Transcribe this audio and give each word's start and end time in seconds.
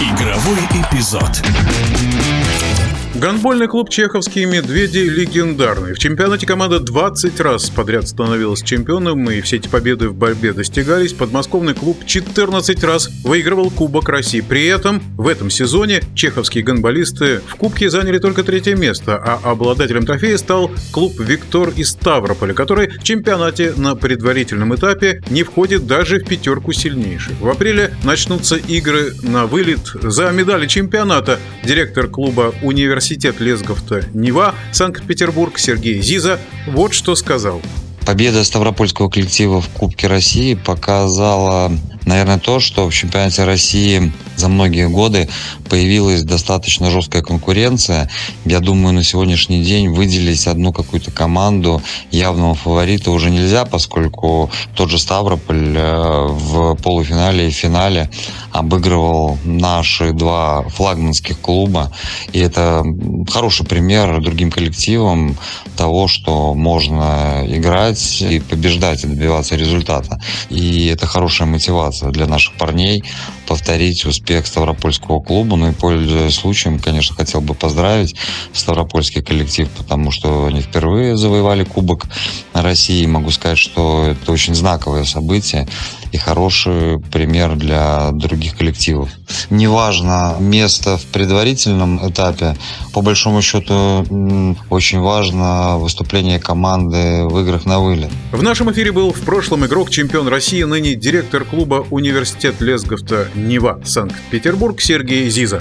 Игровой 0.00 0.66
эпизод. 0.72 1.42
Гандбольный 3.16 3.66
клуб 3.66 3.90
«Чеховские 3.90 4.46
медведи» 4.46 4.98
легендарный. 4.98 5.94
В 5.94 5.98
чемпионате 5.98 6.46
команда 6.46 6.78
20 6.78 7.40
раз 7.40 7.68
подряд 7.68 8.06
становилась 8.06 8.62
чемпионом, 8.62 9.28
и 9.28 9.40
все 9.40 9.56
эти 9.56 9.66
победы 9.66 10.08
в 10.08 10.14
борьбе 10.14 10.52
достигались. 10.52 11.12
Подмосковный 11.12 11.74
клуб 11.74 12.06
14 12.06 12.84
раз 12.84 13.10
выигрывал 13.24 13.70
Кубок 13.70 14.08
России. 14.08 14.40
При 14.40 14.64
этом 14.66 15.02
в 15.18 15.26
этом 15.26 15.50
сезоне 15.50 16.02
чеховские 16.14 16.62
гандболисты 16.62 17.40
в 17.48 17.56
Кубке 17.56 17.90
заняли 17.90 18.18
только 18.18 18.44
третье 18.44 18.76
место, 18.76 19.16
а 19.16 19.40
обладателем 19.42 20.06
трофея 20.06 20.38
стал 20.38 20.70
клуб 20.92 21.18
«Виктор» 21.18 21.70
из 21.70 21.88
Ставрополя, 21.90 22.54
который 22.54 22.90
в 22.90 23.02
чемпионате 23.02 23.74
на 23.76 23.96
предварительном 23.96 24.72
этапе 24.76 25.20
не 25.30 25.42
входит 25.42 25.84
даже 25.84 26.20
в 26.20 26.28
пятерку 26.28 26.72
сильнейших. 26.72 27.40
В 27.40 27.48
апреле 27.48 27.92
начнутся 28.04 28.54
игры 28.54 29.14
на 29.24 29.46
вылет 29.46 29.80
за 30.00 30.30
медали 30.30 30.68
чемпионата. 30.68 31.40
Директор 31.64 32.06
клуба 32.06 32.54
«Университет» 32.62 32.99
университет 33.00 33.40
Лесговта 33.40 34.04
Нева, 34.12 34.54
Санкт-Петербург 34.72 35.58
Сергей 35.58 36.02
Зиза 36.02 36.38
вот 36.66 36.92
что 36.92 37.16
сказал. 37.16 37.62
Победа 38.04 38.44
Ставропольского 38.44 39.08
коллектива 39.08 39.62
в 39.62 39.70
Кубке 39.70 40.06
России 40.06 40.52
показала, 40.52 41.72
наверное, 42.04 42.38
то, 42.38 42.60
что 42.60 42.90
в 42.90 42.94
чемпионате 42.94 43.44
России 43.44 44.12
за 44.36 44.48
многие 44.48 44.88
годы 44.88 45.30
появилась 45.70 46.24
достаточно 46.24 46.90
жесткая 46.90 47.22
конкуренция. 47.22 48.10
Я 48.44 48.60
думаю, 48.60 48.94
на 48.94 49.04
сегодняшний 49.04 49.62
день 49.62 49.88
выделить 49.88 50.46
одну 50.46 50.72
какую-то 50.72 51.10
команду 51.10 51.82
явного 52.10 52.54
фаворита 52.54 53.10
уже 53.12 53.30
нельзя, 53.30 53.64
поскольку 53.64 54.50
тот 54.74 54.90
же 54.90 54.98
Ставрополь 54.98 55.74
э, 55.76 56.26
в 56.28 56.74
полуфинале 56.76 57.48
и 57.48 57.50
финале 57.50 58.10
обыгрывал 58.52 59.38
наши 59.44 60.12
два 60.12 60.62
флагманских 60.68 61.38
клуба. 61.40 61.92
И 62.32 62.38
это 62.38 62.84
хороший 63.28 63.66
пример 63.66 64.20
другим 64.20 64.50
коллективам 64.50 65.36
того, 65.80 66.08
что 66.08 66.52
можно 66.52 67.42
играть 67.48 68.20
и 68.20 68.38
побеждать 68.38 69.02
и 69.02 69.06
добиваться 69.06 69.56
результата. 69.56 70.20
И 70.50 70.88
это 70.88 71.06
хорошая 71.06 71.48
мотивация 71.48 72.10
для 72.10 72.26
наших 72.26 72.52
парней 72.58 73.02
повторить 73.46 74.04
успех 74.04 74.46
Ставропольского 74.46 75.20
клуба. 75.20 75.56
Ну 75.56 75.70
и 75.70 75.72
пользуясь 75.72 76.34
случаем, 76.34 76.80
конечно, 76.80 77.16
хотел 77.16 77.40
бы 77.40 77.54
поздравить 77.54 78.14
Ставропольский 78.52 79.22
коллектив, 79.22 79.70
потому 79.70 80.10
что 80.10 80.44
они 80.44 80.60
впервые 80.60 81.16
завоевали 81.16 81.64
Кубок 81.64 82.04
России. 82.52 83.06
Могу 83.06 83.30
сказать, 83.30 83.56
что 83.56 84.04
это 84.04 84.32
очень 84.32 84.54
знаковое 84.54 85.04
событие 85.04 85.66
и 86.12 86.18
хороший 86.18 87.00
пример 87.00 87.56
для 87.56 88.10
других 88.12 88.58
коллективов. 88.58 89.08
Неважно 89.50 90.36
место 90.38 90.96
в 90.96 91.04
предварительном 91.06 92.00
этапе, 92.08 92.56
по 92.92 93.02
большому 93.02 93.42
счету 93.42 94.06
очень 94.70 95.00
важно 95.00 95.78
выступление 95.78 96.38
команды 96.38 97.24
в 97.24 97.38
играх 97.40 97.66
на 97.66 97.80
вылет. 97.80 98.10
В 98.32 98.42
нашем 98.42 98.70
эфире 98.72 98.92
был 98.92 99.12
в 99.12 99.20
прошлом 99.20 99.66
игрок 99.66 99.90
чемпион 99.90 100.28
России, 100.28 100.62
ныне 100.62 100.94
директор 100.94 101.44
клуба 101.44 101.86
«Университет 101.90 102.60
Лесговта 102.60 103.28
Нева» 103.34 103.80
Санкт-Петербург 103.84 104.80
Сергей 104.80 105.28
Зиза. 105.30 105.60